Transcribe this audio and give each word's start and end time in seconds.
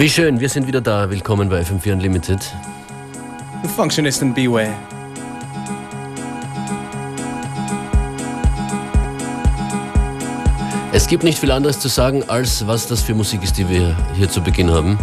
Wie 0.00 0.08
schön, 0.08 0.40
wir 0.40 0.48
sind 0.48 0.66
wieder 0.66 0.80
da. 0.80 1.10
Willkommen 1.10 1.50
bei 1.50 1.60
FM4 1.60 1.92
Unlimited. 1.92 2.40
The 3.62 3.68
Functionist 3.68 4.22
and 4.22 4.34
Beware. 4.34 4.72
Es 10.92 11.06
gibt 11.06 11.22
nicht 11.22 11.38
viel 11.38 11.50
anderes 11.50 11.80
zu 11.80 11.88
sagen, 11.88 12.24
als 12.28 12.66
was 12.66 12.86
das 12.86 13.02
für 13.02 13.14
Musik 13.14 13.42
ist, 13.42 13.58
die 13.58 13.68
wir 13.68 13.94
hier 14.14 14.30
zu 14.30 14.40
Beginn 14.40 14.70
haben. 14.70 14.98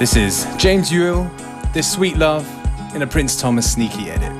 This 0.00 0.16
is 0.16 0.48
James 0.58 0.90
Ewell, 0.90 1.30
This 1.74 1.92
Sweet 1.92 2.16
Love, 2.16 2.44
in 2.92 3.02
a 3.02 3.06
Prince 3.06 3.40
Thomas 3.40 3.70
sneaky 3.70 4.10
edit. 4.10 4.39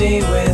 see 0.00 0.22
with 0.22 0.49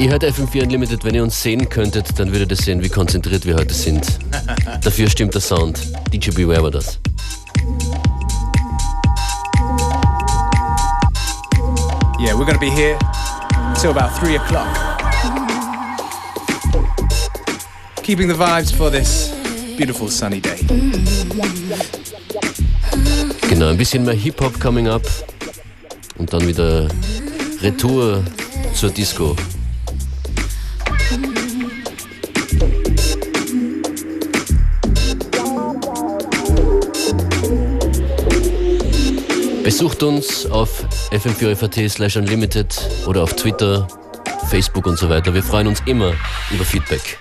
Ihr 0.00 0.08
hört 0.08 0.24
FM4 0.24 0.62
Unlimited. 0.62 1.04
Wenn 1.04 1.14
ihr 1.14 1.22
uns 1.22 1.42
sehen 1.42 1.68
könntet, 1.68 2.18
dann 2.18 2.32
würdet 2.32 2.50
ihr 2.50 2.56
sehen, 2.56 2.82
wie 2.82 2.88
konzentriert 2.88 3.44
wir 3.44 3.54
heute 3.54 3.74
sind. 3.74 4.18
Dafür 4.82 5.10
stimmt 5.10 5.34
der 5.34 5.42
Sound. 5.42 5.78
DJ 6.10 6.30
Beware 6.30 6.62
war 6.62 6.70
das. 6.70 6.98
Yeah, 12.18 12.34
we're 12.34 12.46
gonna 12.46 12.56
be 12.58 12.70
here 12.70 12.98
till 13.78 13.90
about 13.90 14.18
3 14.18 14.36
o'clock. 14.36 14.66
Keeping 18.02 18.28
the 18.28 18.34
vibes 18.34 18.72
for 18.72 18.90
this 18.90 19.30
beautiful 19.76 20.08
sunny 20.08 20.40
day. 20.40 20.64
Genau, 23.50 23.68
ein 23.68 23.76
bisschen 23.76 24.06
mehr 24.06 24.14
Hip-Hop 24.14 24.58
coming 24.58 24.88
up 24.88 25.02
und 26.16 26.32
dann 26.32 26.46
wieder 26.46 26.88
Retour 27.62 28.24
zur 28.74 28.90
Disco. 28.90 29.36
Besucht 39.62 40.02
uns 40.02 40.46
auf 40.46 40.84
fm4fat 41.12 41.88
slash 41.88 42.16
unlimited 42.16 42.76
oder 43.06 43.22
auf 43.22 43.34
Twitter, 43.34 43.86
Facebook 44.50 44.86
und 44.86 44.98
so 44.98 45.08
weiter. 45.08 45.32
Wir 45.32 45.44
freuen 45.44 45.68
uns 45.68 45.80
immer 45.86 46.14
über 46.50 46.64
Feedback. 46.64 47.20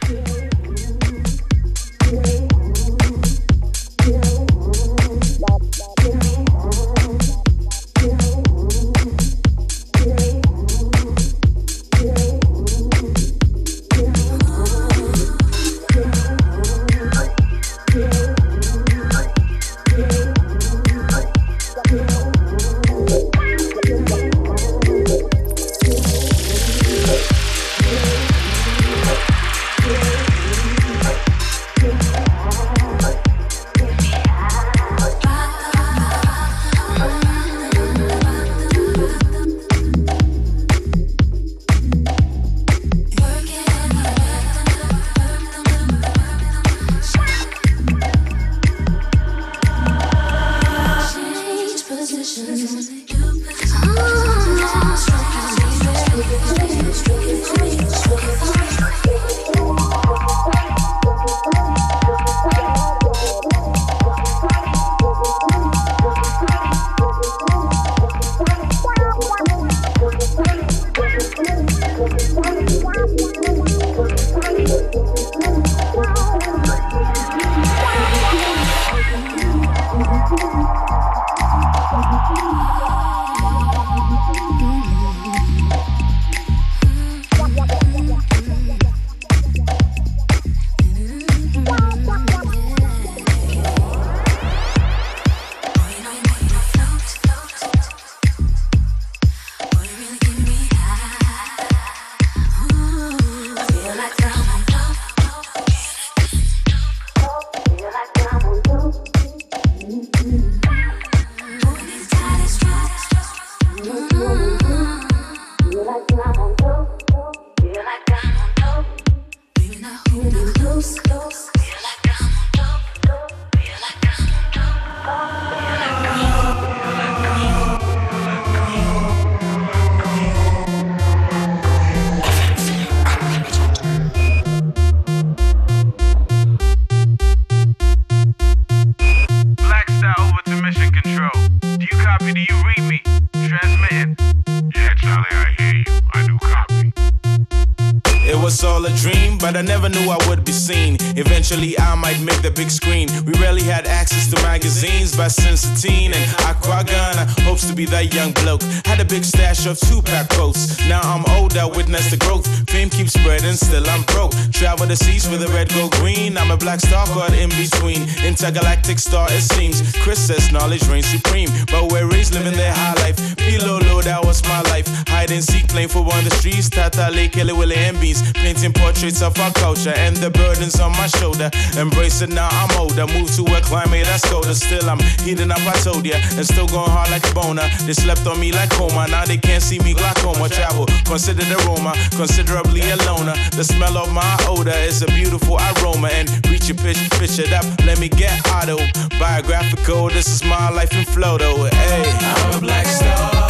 Eventually, 151.15 151.78
I 151.78 151.96
might 151.96 152.20
make 152.22 152.41
the 152.41 152.52
big 152.52 152.70
screen. 152.70 153.08
We 153.26 153.34
rarely 153.34 153.63
had 153.63 153.86
access 153.86 154.30
to 154.32 154.41
magazines, 154.44 155.15
but 155.15 155.30
since 155.30 155.65
a 155.65 155.74
teen 155.76 156.13
and 156.13 156.26
Aquagana 156.50 157.28
hopes 157.41 157.67
to 157.67 157.76
be 157.76 157.86
that 157.86 158.13
young 158.13 158.32
bloke. 158.32 158.63
Had 158.86 159.00
a 159.00 159.06
big 159.06 159.24
stash 159.24 159.65
of 159.65 159.78
2Pac 159.78 160.30
quotes. 160.30 160.80
Now 160.88 161.02
I'm 161.02 161.26
older, 161.38 161.67
witness 161.67 162.10
the 162.12 162.17
growth. 162.17 162.48
Fame 162.70 162.89
keeps 162.89 163.13
spreading, 163.13 163.54
still 163.54 163.88
I'm 163.88 164.04
broke. 164.04 164.34
Travel 164.52 164.88
the 164.88 164.96
seas 164.96 165.28
with 165.30 165.44
a 165.44 165.48
red, 165.50 165.70
gold, 165.74 165.91
green. 165.94 166.38
I'm 166.38 166.52
a 166.52 166.58
black 166.58 166.80
star 166.80 167.06
caught 167.08 167.34
in 167.34 167.50
between. 167.50 168.08
Intergalactic 168.24 169.00
star, 169.00 169.28
it 169.32 169.41
seems. 169.41 169.82
KRS 170.04 170.17
says 170.17 170.52
knowledge 170.52 170.88
reigns 170.88 171.08
supreme, 171.08 171.50
but 171.72 171.91
we're 171.91 172.08
raised 172.10 172.34
living 172.34 172.58
their 172.58 172.74
high 172.74 172.94
life. 173.04 173.17
Pilo 173.38 173.82
low, 173.88 174.02
that 174.02 174.24
was 174.24 174.41
my 174.44 174.62
life. 174.74 174.88
Hide 175.08 175.32
and 175.32 175.44
seek, 175.44 175.67
playing 175.67 175.89
football 175.89 176.13
on 176.13 176.24
the 176.24 176.32
streets. 176.32 176.70
Tata 176.70 177.10
Lake, 177.12 177.34
Kelly, 177.34 177.54
Willie, 177.54 177.76
and 177.76 178.00
Beans. 178.00 178.22
Painting 178.34 178.70
portraits 178.71 179.21
of 179.21 179.38
our 179.39 179.51
culture 179.53 179.93
and 179.95 180.15
the 180.17 180.29
burdens 180.29 180.79
on 180.79 180.91
my 180.93 181.07
shoulder. 181.07 181.49
Embrace 181.77 182.21
it 182.21 182.29
now, 182.29 182.49
I'm 182.51 182.71
older. 182.79 183.07
Move 183.07 183.34
to 183.36 183.43
a 183.55 183.62
climate 183.62 184.05
that's 184.05 184.27
colder. 184.29 184.53
Still, 184.53 184.89
I'm 184.89 184.99
heating 185.23 185.51
up, 185.51 185.62
I 185.65 185.73
told 185.84 186.05
ya. 186.05 186.17
And 186.38 186.45
still 186.45 186.67
going 186.67 186.89
hard 186.89 187.10
like 187.12 187.27
a 187.29 187.34
boner. 187.34 187.67
They 187.86 187.93
slept 187.93 188.25
on 188.27 188.39
me 188.39 188.51
like 188.51 188.69
coma. 188.71 189.07
Now 189.07 189.25
they 189.25 189.38
can't 189.38 189.63
see 189.63 189.79
me 189.79 189.93
glaucoma. 189.93 190.49
Travel, 190.49 190.86
consider 191.05 191.43
the 191.43 191.57
aroma. 191.65 191.93
Considerably 192.15 192.81
a 192.91 192.97
loner. 193.07 193.36
The 193.55 193.63
smell 193.63 193.97
of 193.97 194.12
my 194.12 194.38
odor 194.47 194.77
is 194.88 195.01
a 195.01 195.07
beautiful 195.07 195.57
aroma. 195.57 196.10
And 196.10 196.29
reach 196.49 196.67
your 196.69 196.77
pitch, 196.77 196.99
pitch 197.19 197.39
it 197.39 197.53
up. 197.53 197.65
Let 197.86 197.99
me 197.99 198.10
get 198.10 198.34
auto. 198.47 198.77
Biographical, 199.19 200.10
this 200.10 200.27
is 200.27 200.43
my 200.43 200.69
life 200.69 200.93
in 200.93 201.05
flow 201.05 201.38
though. 201.38 201.65
Hey, 201.65 202.03
I'm 202.21 202.57
a 202.57 202.62
black 202.62 202.86
star. 202.86 203.49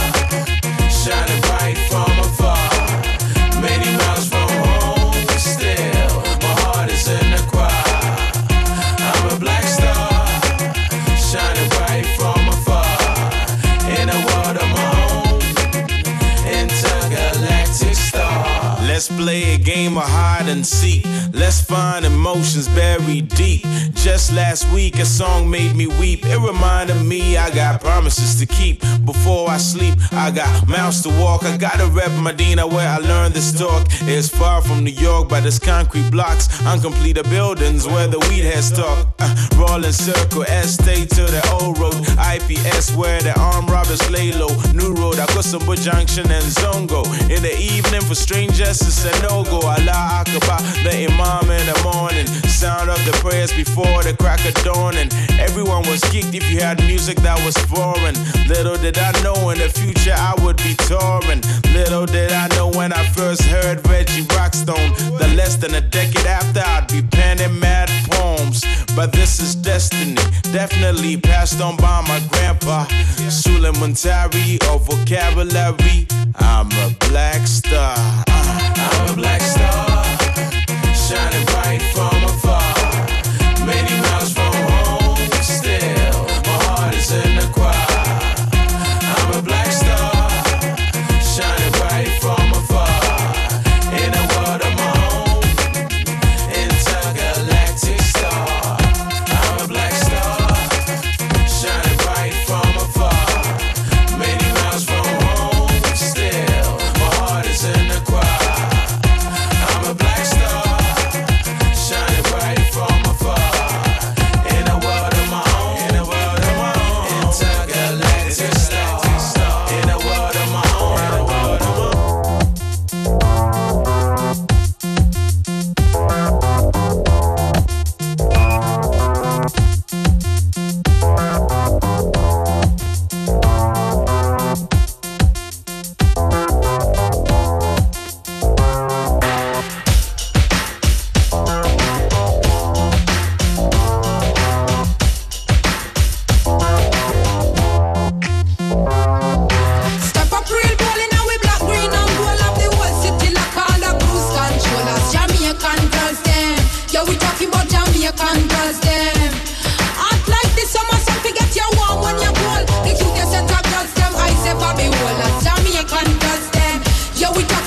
Shining 0.90 1.42
bright 1.42 1.61
Play 19.22 19.54
a 19.54 19.58
game 19.92 19.98
of 19.98 20.10
hide 20.10 20.48
and 20.48 20.66
seek. 20.66 21.06
Let's 21.34 21.62
find 21.62 22.06
emotions 22.06 22.68
buried 22.70 23.30
deep. 23.30 23.66
Just 23.94 24.34
last 24.34 24.72
week, 24.74 24.98
a 25.00 25.06
song 25.06 25.50
made 25.50 25.76
me 25.76 25.88
weep. 25.88 26.26
It 26.26 26.38
reminded 26.38 27.02
me 27.06 27.38
I 27.38 27.54
got 27.54 27.82
promises 27.82 28.40
to 28.40 28.46
keep. 28.46 28.82
Before 29.06 29.50
I 29.50 29.58
sleep, 29.58 29.96
I 30.12 30.32
got 30.32 30.68
miles 30.68 31.02
to 31.04 31.10
walk. 31.10 31.44
I 31.44 31.58
got 31.58 31.78
to 31.80 31.88
rep 31.88 32.12
Medina 32.20 32.66
where 32.68 32.88
I 32.88 32.98
learned 32.98 33.34
this 33.34 33.52
talk. 33.58 33.88
It's 34.02 34.30
far 34.30 34.62
from 34.62 34.84
New 34.84 34.92
York, 34.92 35.30
but 35.30 35.46
it's 35.46 35.60
concrete 35.60 36.10
blocks, 36.10 36.48
uncompleted 36.66 37.30
buildings 37.30 37.88
where 37.88 38.08
the 38.08 38.20
weed 38.30 38.46
has 38.46 38.72
talk. 38.72 39.08
Uh, 39.20 39.36
rolling 39.58 39.92
circle, 39.92 40.44
estate 40.44 41.10
to 41.10 41.24
the 41.24 41.42
old 41.62 41.78
road. 41.80 41.96
IPS 42.36 42.96
where 42.96 43.22
the 43.22 43.38
armed 43.40 43.70
robbers 43.70 44.10
lay 44.10 44.32
low. 44.32 44.54
New 44.74 44.94
road, 44.94 45.16
Akosombo 45.16 45.76
Junction 45.76 46.30
and 46.32 46.46
Zongo. 46.46 47.04
In 47.30 47.42
the 47.44 47.56
evening 47.58 48.02
for 48.02 48.16
strangers 48.16 48.82
it's 48.82 49.06
a 49.06 49.22
no 49.22 49.44
go. 49.44 49.62
Allah 49.82 50.22
Akbar, 50.22 50.62
the 50.84 51.08
Imam 51.10 51.50
in 51.50 51.66
the 51.66 51.80
morning. 51.84 52.28
Sound 52.48 52.90
of 52.90 53.04
the 53.06 53.14
prayers 53.14 53.52
before 53.52 54.04
the 54.04 54.16
crack 54.18 54.46
of 54.46 54.54
dawn. 54.64 54.96
And 54.96 55.12
everyone 55.40 55.82
was 55.90 56.02
geeked 56.12 56.34
if 56.34 56.50
you 56.50 56.60
had 56.60 56.80
music 56.86 57.18
that 57.20 57.40
was 57.46 57.58
foreign. 57.66 58.16
Little 58.48 58.78
did 58.78 58.98
I 58.98 59.12
know 59.24 59.50
in 59.50 59.58
the 59.58 59.70
future 59.70 60.14
I 60.14 60.36
would 60.44 60.58
be 60.58 60.76
touring. 60.86 61.42
Little 61.74 62.06
did 62.06 62.32
I 62.32 62.48
know 62.56 62.70
when 62.70 62.94
I 62.94 63.08
first 63.10 63.42
heard 63.44 63.86
Reggie 63.88 64.24
Rockstone. 64.36 64.94
The 65.18 65.28
less 65.36 65.56
than 65.56 65.74
a 65.74 65.82
decade 65.82 66.28
after, 66.28 66.62
I'd 66.62 66.88
be 66.88 67.02
penning 67.02 67.60
mad 67.60 67.90
poems. 68.12 68.64
But 68.96 69.12
this 69.12 69.40
is 69.40 69.56
destiny, 69.56 70.16
definitely 70.52 71.18
passed 71.18 71.62
on 71.62 71.78
by 71.78 72.02
my 72.08 72.20
grandpa. 72.30 72.86
Suleiman 73.30 73.94
Tari 73.94 74.60
of 74.70 74.86
vocabulary. 74.86 76.08
I'm 76.36 76.72
a 76.72 76.96
black 77.00 77.48
star. 77.48 78.31
I'm 78.48 79.10
a 79.10 79.16
black 79.16 79.42
star, 79.42 80.04
shining 80.94 81.46
bright 81.46 81.82
from 81.94 82.24
afar. 82.24 82.71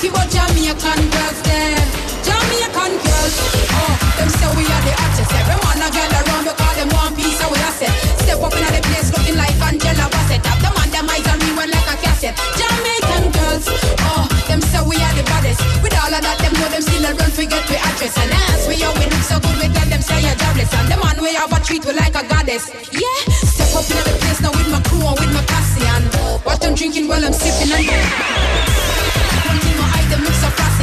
nothing 0.05 0.13
but 0.13 0.29
Jamaican 0.29 1.01
girls 1.09 1.39
there. 1.43 1.81
Jamaican 2.25 2.93
girls, 3.01 3.35
oh, 3.73 3.93
them 4.17 4.29
say 4.29 4.49
we 4.57 4.63
are 4.65 4.83
the 4.85 4.93
hottest. 4.97 5.31
Every 5.33 5.57
man 5.61 5.81
a 5.81 5.87
girl 5.89 6.13
around 6.21 6.45
we 6.45 6.53
call 6.53 6.73
them 6.75 6.89
one 6.93 7.13
piece 7.15 7.39
of 7.41 7.49
what 7.49 7.61
I 7.61 7.71
said. 7.73 7.93
Step 8.21 8.41
up 8.41 8.53
in 8.53 8.65
the 8.65 8.81
place 8.85 9.09
looking 9.13 9.37
like 9.37 9.55
Angela 9.61 10.05
Bassett. 10.09 10.45
Have 10.45 10.61
them 10.61 10.75
on 10.77 10.89
them 10.89 11.09
eyes 11.09 11.25
and 11.25 11.41
we 11.41 11.49
went 11.57 11.71
like 11.71 11.89
a 11.89 11.95
cassette. 12.01 12.37
Jamaican 12.57 13.31
girls, 13.33 13.65
oh, 14.05 14.25
them 14.47 14.61
say 14.61 14.81
we 14.85 14.97
are 14.97 15.15
the 15.15 15.25
baddest. 15.25 15.61
With 15.81 15.95
all 15.97 16.13
of 16.13 16.21
that, 16.21 16.37
them 16.41 16.53
know 16.59 16.69
them 16.69 16.81
still 16.81 17.05
a 17.05 17.11
run 17.13 17.31
forget 17.31 17.63
we 17.69 17.77
address. 17.77 18.15
And 18.17 18.33
as 18.53 18.61
we 18.69 18.75
are, 18.85 18.93
we 18.93 19.05
look 19.09 19.25
so 19.25 19.37
good, 19.41 19.57
we 19.57 19.67
tell 19.73 19.89
them 19.89 20.01
say 20.01 20.21
you're 20.21 20.37
jobless. 20.37 20.71
And 20.73 20.87
the 20.89 20.97
man 21.01 21.17
we 21.21 21.33
have 21.33 21.53
a 21.53 21.59
treat 21.61 21.85
we 21.85 21.93
like 21.93 22.13
a 22.13 22.23
goddess. 22.25 22.69
Yeah, 22.93 23.21
step 23.41 23.73
up 23.73 23.87
in 23.89 24.01
the 24.05 24.13
place 24.21 24.41
now 24.41 24.53
with 24.53 24.69
my 24.69 24.81
crew 24.85 25.01
and 25.01 25.17
with 25.17 25.33
my 25.33 25.43
Cassian. 25.49 26.03
watch 26.45 26.61
them 26.61 26.73
drinking 26.77 27.07
while 27.07 27.23
I'm 27.23 27.33
sipping 27.33 27.73
and. 27.73 28.74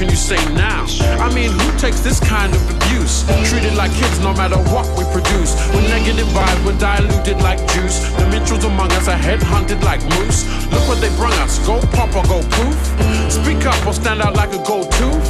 can 0.00 0.08
you 0.08 0.16
say 0.16 0.40
now? 0.56 0.86
I 1.20 1.28
mean, 1.34 1.52
who 1.52 1.68
takes 1.76 2.00
this 2.00 2.18
kind 2.20 2.54
of 2.54 2.62
abuse? 2.72 3.20
Treated 3.50 3.76
like 3.76 3.92
kids 3.92 4.18
no 4.20 4.32
matter 4.32 4.56
what 4.72 4.88
we 4.96 5.04
produce. 5.12 5.52
With 5.76 5.84
negative 5.92 6.26
vibes, 6.32 6.64
we're 6.64 6.78
diluted 6.78 7.36
like 7.44 7.60
juice. 7.76 8.00
The 8.16 8.24
Mitchells 8.32 8.64
among 8.64 8.90
us 8.92 9.08
are 9.08 9.20
headhunted 9.20 9.84
like 9.84 10.00
moose. 10.16 10.48
Look 10.72 10.88
what 10.88 11.02
they 11.04 11.12
brung 11.20 11.36
us. 11.44 11.58
Go 11.66 11.84
pop 11.92 12.16
or 12.16 12.24
go 12.32 12.40
poof. 12.48 12.80
Speak 13.28 13.66
up 13.68 13.76
or 13.86 13.92
stand 13.92 14.22
out 14.22 14.36
like 14.36 14.54
a 14.56 14.62
gold 14.64 14.90
tooth. 14.92 15.20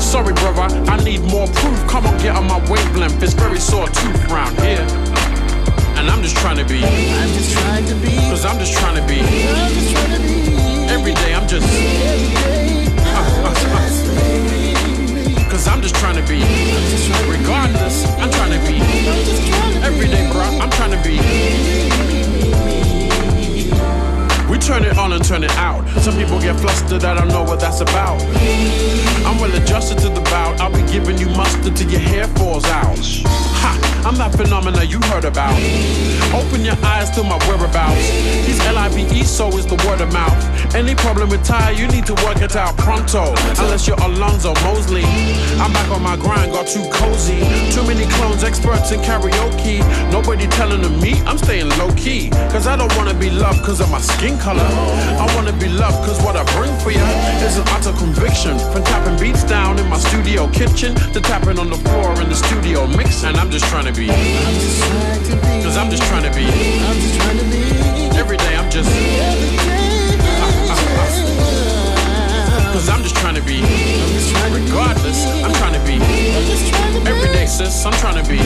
Sorry, 0.00 0.32
brother, 0.32 0.72
I 0.88 0.96
need 1.04 1.20
more 1.28 1.46
proof. 1.60 1.76
Come 1.86 2.06
on, 2.06 2.16
get 2.16 2.34
on 2.34 2.48
my 2.48 2.64
wavelength. 2.72 3.22
It's 3.22 3.34
very 3.34 3.60
sore 3.60 3.88
tooth 3.88 4.24
round 4.32 4.58
here. 4.64 4.88
And 6.00 6.08
I'm 6.08 6.22
just 6.22 6.38
trying 6.38 6.56
to 6.56 6.64
be. 6.64 6.80
I'm 6.82 7.28
just 7.36 7.52
trying 7.52 7.84
to 7.84 7.94
be. 7.96 8.16
Cause 8.32 8.46
I'm 8.46 8.58
just 8.58 8.72
trying 8.72 8.96
to 8.96 9.04
be. 9.06 9.20
I'm 9.20 9.72
just 9.74 9.92
trying 9.92 10.16
to 10.16 10.20
be. 10.24 10.88
Every 10.88 11.12
day 11.12 11.34
I'm 11.34 11.46
just. 11.46 11.68
Every 11.68 12.34
day. 12.40 12.73
Cause 15.54 15.68
I'm 15.68 15.80
just 15.80 15.94
trying 15.94 16.16
to 16.16 16.22
be. 16.22 16.40
Regardless, 17.30 18.04
I'm 18.18 18.28
trying 18.28 18.50
to 18.50 18.58
be. 18.68 18.80
Every 19.86 20.08
day, 20.08 20.28
bro, 20.32 20.42
I'm 20.42 20.68
trying 20.68 20.90
to 20.90 21.00
be. 21.08 22.53
Turn 24.64 24.82
it 24.82 24.96
on 24.96 25.12
and 25.12 25.22
turn 25.22 25.44
it 25.44 25.54
out. 25.58 25.86
Some 26.00 26.16
people 26.16 26.40
get 26.40 26.58
flustered, 26.58 27.04
I 27.04 27.12
don't 27.14 27.28
know 27.28 27.42
what 27.42 27.60
that's 27.60 27.82
about. 27.82 28.18
I'm 29.26 29.38
well 29.38 29.54
adjusted 29.54 29.98
to 29.98 30.08
the 30.08 30.22
bout. 30.22 30.58
I'll 30.58 30.72
be 30.72 30.80
giving 30.90 31.18
you 31.18 31.28
mustard 31.36 31.76
till 31.76 31.90
your 31.90 32.00
hair 32.00 32.26
falls 32.28 32.64
out. 32.64 32.98
Ha! 33.60 34.04
I'm 34.06 34.16
that 34.16 34.32
phenomena 34.36 34.84
you 34.84 35.00
heard 35.08 35.24
about. 35.24 35.56
Open 36.32 36.64
your 36.64 36.76
eyes 36.84 37.10
to 37.16 37.22
my 37.22 37.36
whereabouts. 37.48 38.08
He's 38.44 38.60
L-I-V-E, 38.66 39.24
so 39.24 39.48
is 39.56 39.66
the 39.66 39.76
word 39.88 40.00
of 40.00 40.12
mouth. 40.12 40.36
Any 40.74 40.94
problem 40.94 41.30
with 41.30 41.44
Ty, 41.44 41.70
you 41.70 41.86
need 41.88 42.04
to 42.06 42.14
work 42.24 42.42
it 42.42 42.54
out 42.54 42.76
pronto. 42.76 43.34
Unless 43.64 43.86
you're 43.86 44.00
Alonzo 44.00 44.52
Mosley. 44.64 45.04
I'm 45.56 45.72
back 45.72 45.90
on 45.90 46.02
my 46.02 46.16
grind, 46.16 46.52
got 46.52 46.66
too 46.66 46.84
cozy. 46.90 47.40
Too 47.72 47.86
many 47.86 48.04
clones, 48.16 48.44
experts 48.44 48.92
in 48.92 49.00
karaoke. 49.00 49.80
Nobody 50.12 50.46
telling 50.48 50.82
them 50.82 51.00
me, 51.00 51.14
I'm 51.24 51.38
staying 51.38 51.70
low 51.78 51.90
key. 51.94 52.30
Cause 52.52 52.66
I 52.66 52.76
don't 52.76 52.94
wanna 52.96 53.14
be 53.14 53.30
loved 53.30 53.64
cause 53.64 53.80
of 53.80 53.90
my 53.90 54.00
skin 54.00 54.38
color. 54.38 54.53
I 54.60 55.26
wanna 55.34 55.52
be 55.52 55.68
loved 55.68 56.04
cause 56.06 56.20
what 56.22 56.36
I 56.36 56.44
bring 56.56 56.72
for 56.80 56.90
you 56.90 57.02
is 57.44 57.58
an 57.58 57.64
utter 57.68 57.92
conviction. 57.98 58.58
From 58.72 58.82
tapping 58.84 59.18
beats 59.18 59.44
down 59.44 59.78
in 59.78 59.88
my 59.88 59.98
studio 59.98 60.48
kitchen 60.48 60.94
to 61.12 61.20
tapping 61.20 61.58
on 61.58 61.70
the 61.70 61.76
floor 61.76 62.12
in 62.20 62.28
the 62.28 62.34
studio 62.34 62.86
mix. 62.86 63.24
And 63.24 63.36
I'm 63.36 63.50
just 63.50 63.64
trying 63.66 63.86
to 63.86 63.92
be. 63.92 64.08
Cause 65.62 65.76
I'm 65.76 65.90
just 65.90 66.02
trying 66.04 66.24
to 66.24 66.30
be. 66.34 66.46
Every 68.18 68.36
day 68.36 68.56
I'm 68.56 68.70
just. 68.70 68.90
Cause 72.74 72.88
I'm 72.88 73.02
just 73.02 73.16
trying 73.16 73.36
to 73.36 73.42
be. 73.42 73.60
Regardless, 74.52 75.24
I'm 75.44 75.52
trying 75.54 75.74
to 75.74 75.80
be. 75.86 75.94
Every 77.08 77.32
day, 77.32 77.46
sis, 77.46 77.84
I'm 77.86 77.92
trying 77.92 78.22
to 78.22 78.28
be. 78.28 78.38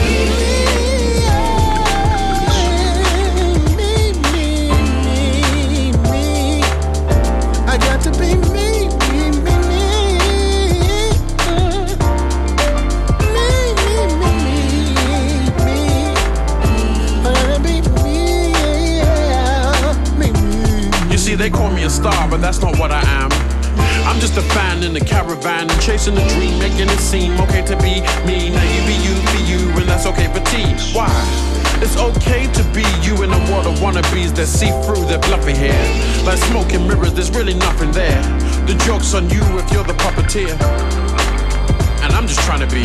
See 34.59 34.71
through 34.83 35.05
their 35.05 35.19
bluffy 35.19 35.53
hair. 35.53 35.79
Like 36.25 36.37
smoke 36.51 36.73
and 36.73 36.85
mirrors, 36.85 37.13
there's 37.13 37.31
really 37.31 37.53
nothing 37.53 37.91
there. 37.91 38.21
The 38.67 38.75
joke's 38.85 39.13
on 39.13 39.29
you 39.29 39.41
if 39.57 39.71
you're 39.71 39.85
the 39.85 39.93
puppeteer. 40.03 40.51
And 42.03 42.11
I'm 42.11 42.27
just 42.27 42.41
trying 42.41 42.59
to 42.59 42.67
be. 42.67 42.83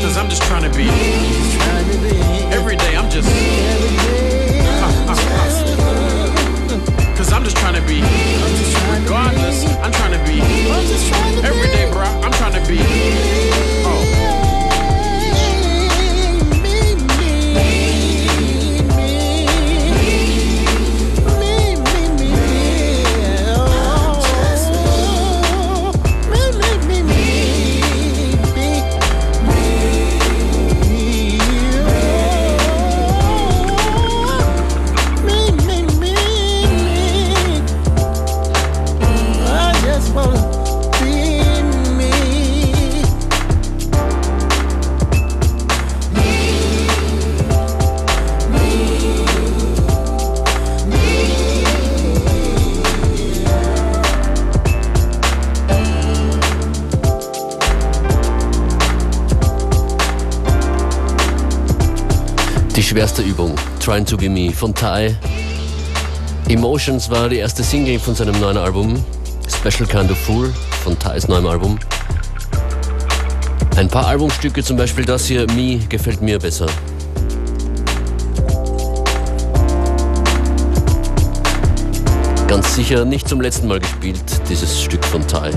Cause 0.00 0.16
I'm 0.16 0.30
just 0.30 0.42
trying 0.44 0.64
to 0.64 0.70
be. 0.74 0.88
Every 2.56 2.76
day 2.76 2.96
I'm 2.96 3.10
just. 3.10 3.28
Cause 7.18 7.30
I'm 7.30 7.44
just 7.44 7.58
trying 7.58 7.74
to 7.74 7.82
be. 7.86 8.00
Regardless, 8.98 9.66
I'm 9.84 9.92
trying 9.92 10.18
to 10.18 10.24
be. 10.24 10.40
Every 11.44 11.68
day, 11.76 11.90
bro, 11.92 12.06
I'm 12.24 12.32
trying 12.32 12.54
to 12.54 12.66
be. 12.66 13.73
Schwerste 62.94 63.22
Übung, 63.22 63.56
Trying 63.80 64.06
to 64.06 64.16
Be 64.16 64.28
Me 64.28 64.52
von 64.52 64.72
Ty. 64.72 65.16
Emotions 66.48 67.10
war 67.10 67.28
die 67.28 67.38
erste 67.38 67.64
Single 67.64 67.98
von 67.98 68.14
seinem 68.14 68.38
neuen 68.38 68.56
Album. 68.56 69.04
Special 69.48 69.88
Kind 69.88 70.12
of 70.12 70.18
Fool 70.18 70.54
von 70.84 70.96
Ty's 71.00 71.26
neuem 71.26 71.44
Album. 71.48 71.76
Ein 73.76 73.88
paar 73.88 74.06
Albumstücke, 74.06 74.62
zum 74.62 74.76
Beispiel 74.76 75.04
das 75.04 75.26
hier, 75.26 75.44
Me, 75.56 75.78
gefällt 75.88 76.22
mir 76.22 76.38
besser. 76.38 76.66
Ganz 82.46 82.76
sicher 82.76 83.04
nicht 83.04 83.28
zum 83.28 83.40
letzten 83.40 83.66
Mal 83.66 83.80
gespielt, 83.80 84.22
dieses 84.48 84.80
Stück 84.80 85.04
von 85.04 85.26
Ty. 85.26 85.50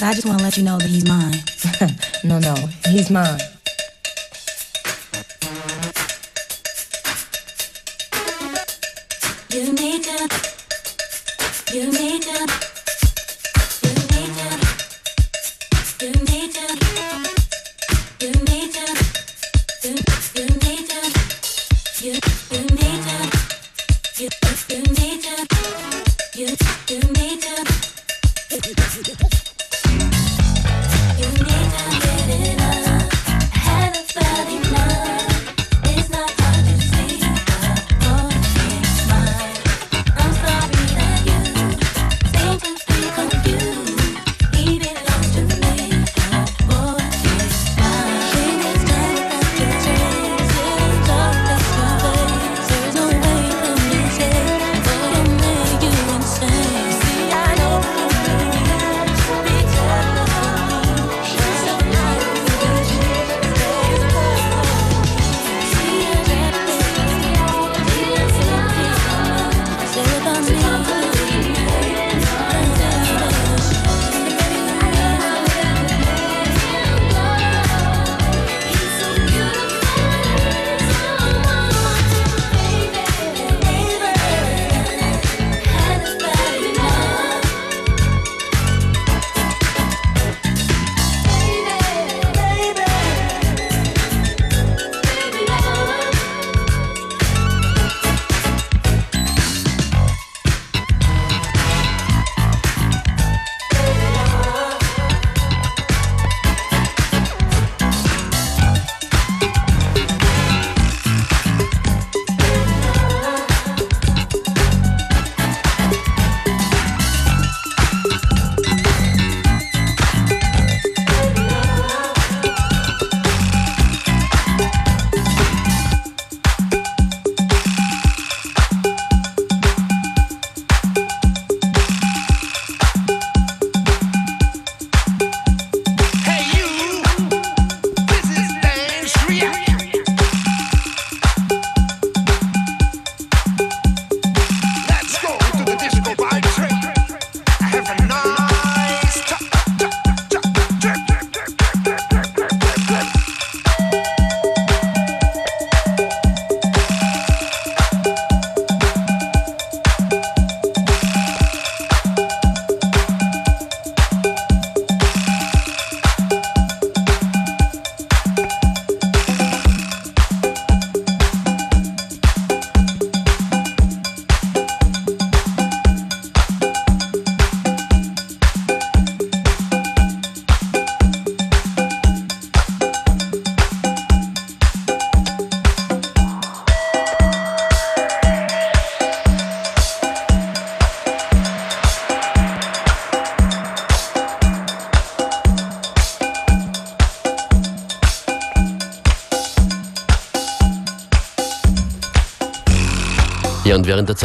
I 0.00 0.14
just 0.14 0.26
want 0.26 0.38
to 0.38 0.44
let 0.44 0.56
you 0.56 0.62
know 0.62 0.78
that 0.78 0.88
he's 0.88 1.06
mine. 1.06 1.34
no, 2.24 2.38
no, 2.38 2.54
he's 2.86 3.10
mine. 3.10 3.40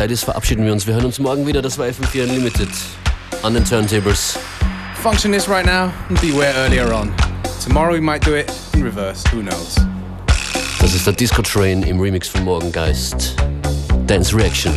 Zeit 0.03 0.11
ist, 0.11 0.25
verabschieden 0.25 0.65
wir 0.65 0.73
uns. 0.73 0.85
Wir 0.85 0.95
hören 0.95 1.05
uns 1.05 1.17
morgen 1.17 1.47
wieder. 1.47 1.61
Das 1.61 1.77
war 1.77 1.85
FM4 1.85 2.23
Unlimited 2.23 2.67
an 3.41 3.53
den 3.53 3.63
Turntables. 3.63 4.37
Function 5.01 5.31
this 5.31 5.47
right 5.47 5.65
now 5.65 5.93
and 6.09 6.19
beware 6.19 6.53
earlier 6.55 6.93
on. 6.93 7.09
Tomorrow 7.63 7.93
we 7.93 8.01
might 8.01 8.21
do 8.25 8.35
it 8.35 8.51
in 8.73 8.83
reverse, 8.83 9.23
who 9.31 9.41
knows. 9.41 9.77
Das 10.81 10.93
ist 10.93 11.07
der 11.07 11.13
Disco 11.13 11.41
Train 11.41 11.83
im 11.83 12.01
Remix 12.01 12.27
von 12.27 12.43
Morgengeist. 12.43 13.37
Dance 14.05 14.35
Reaction. 14.35 14.73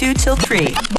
2 0.00 0.14
till 0.14 0.34
3. 0.36 0.89